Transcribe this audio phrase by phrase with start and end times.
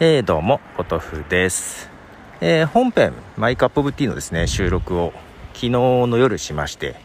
[0.00, 1.88] えー、どうも、ポトフです。
[2.40, 5.12] えー、本編、マイカップオブティーのですね、収録を
[5.52, 6.96] 昨日の夜しまして、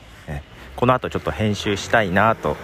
[0.75, 2.57] この後ちょっと編集したいなと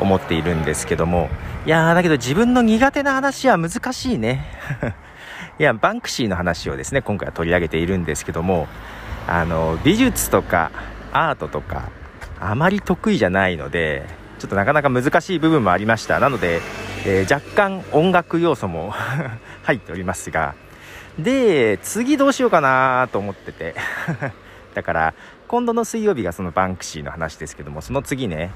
[0.00, 1.30] 思っているんですけども、
[1.66, 4.44] いやー、だけど自分の苦手な話は難しいね。
[5.60, 8.66] いや、バンクシーの話をですね、今回は取り上げているんですけども、
[9.28, 10.72] あの、美術とか
[11.12, 11.90] アートとか、
[12.40, 14.04] あまり得意じゃないので、
[14.40, 16.18] ちょっとなかなか難しい部分もありました。
[16.18, 16.60] なので、
[17.06, 18.92] えー、若干音楽要素も
[19.64, 20.54] 入っておりますが、
[21.18, 23.74] で、次どうしようかなと思ってて。
[24.74, 25.14] だから、
[25.48, 28.52] 今度の水曜日がそのバンクシーの話ですけども、その次ね、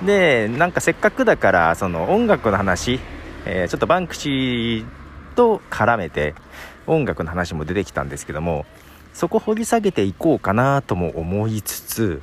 [0.00, 0.06] うん。
[0.06, 3.00] で、なんかせっかくだから、その音楽の話、
[3.44, 4.86] えー、ちょっとバンクシー
[5.34, 6.34] と絡めて、
[6.86, 8.66] 音楽の話も出てきたんですけども、
[9.12, 12.22] そこ掘り下げていこうかなとも思いつつ、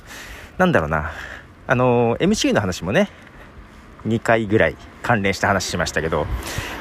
[0.58, 1.10] なんだろうな、
[1.66, 3.10] あの MC の話もね、
[4.06, 6.24] 2回ぐらい関連した話しましたけど、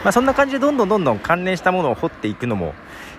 [0.04, 2.74] まあ、そんな感じでどんどんどんどん関連したものを掘っていくのも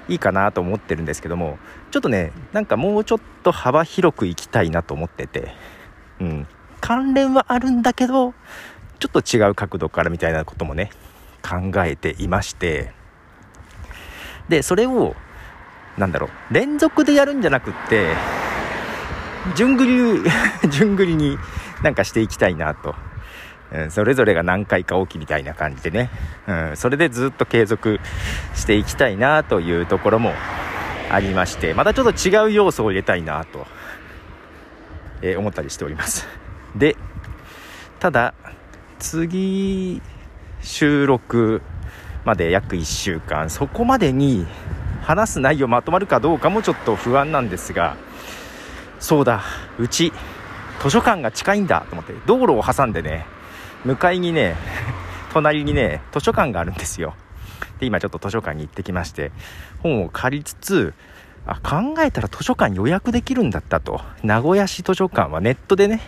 [0.09, 1.59] いいかなと思ってるんですけども
[1.91, 5.53] ちょっとねなんかもうちょっと幅広くいきたいなと思ってて、
[6.21, 6.47] うん、
[6.81, 8.35] 関連はあるんだけど
[8.99, 10.91] ちょっと違う角度からみたいなこともね
[11.43, 12.93] 考えていまして
[14.49, 15.15] でそれを
[15.99, 18.15] なんだろう連続でやるんじゃなくって
[19.57, 20.31] 順繰り
[20.71, 21.39] 順繰りに
[21.83, 22.95] なんかしていきたいなと
[23.91, 26.11] それぞれが何回か起きみたいな感じでね、
[26.47, 28.01] うん、それでずっと継続
[28.55, 30.33] していきたいなというところも
[31.11, 33.67] ありましてまたちょっと違う要素を入れたいなと、
[35.23, 36.27] えー、思ったりしております。
[36.77, 36.97] で
[37.99, 38.35] ただ
[38.99, 40.03] 次
[40.61, 41.63] 収録
[42.25, 44.47] まで約1週間そこまでに
[45.03, 47.97] 話す内容まとまるかどうかもちょっと不安なんですが
[49.01, 49.43] そうだ
[49.79, 50.13] うち
[50.81, 53.27] 図書館が近いんだと思って道路を挟んでね
[53.85, 54.57] 向かいにね、
[55.33, 57.15] 隣にね、図書館があるんですよ。
[57.81, 59.33] で、今ちょっと図書館に行ってきまして、
[59.83, 60.95] 本を借りつつ、
[61.47, 64.01] あ、考えたら図書館予約できるんだったと。
[64.23, 66.01] 名古屋市図書館はネットでね、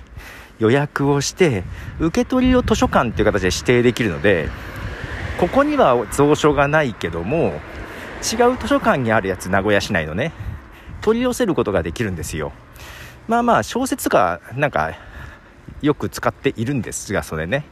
[0.59, 1.65] 予約をして、
[1.99, 4.49] 受け取りを図書館っていう形で指定できるので、
[5.39, 7.61] ここには蔵書がないけども、
[8.23, 10.33] 違う図書館にあるやつ、名古屋市内のね、
[11.01, 12.53] 取り寄せることができるんですよ。
[13.27, 14.95] まあまあ、小説が、なんか、
[15.83, 17.65] よく使っているんですが、それね。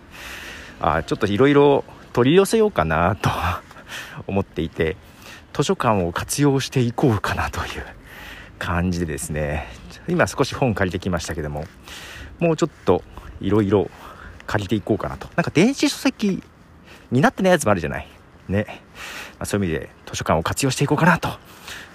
[0.80, 3.30] あちょっといろいろ取り寄せようかなと
[4.26, 4.97] 思っていて、
[5.53, 7.84] 図書館を活用していこうかなという
[8.58, 9.69] 感じでですね、
[10.08, 11.64] 今少し本借りてきましたけども、
[12.38, 13.02] もうちょっと
[13.41, 13.91] いろいろ
[14.47, 15.28] 借りていこうかなと。
[15.36, 16.42] なんか電子書籍
[17.10, 18.08] になってないやつもあるじゃない。
[18.48, 18.66] ね。
[19.38, 21.28] まあ、そういう意味で図書館を活用していこうかなと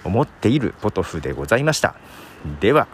[0.04, 1.94] 思っているポトフでございました。
[2.60, 2.86] では。